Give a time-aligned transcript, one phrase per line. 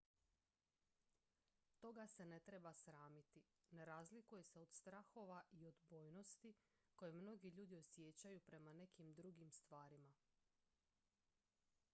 [1.81, 6.53] toga se ne treba sramiti ne razlikuje se od strahova i odbojnosti
[6.95, 10.15] koje mnogi ljudi osjećaju prema nekim drugim stvarima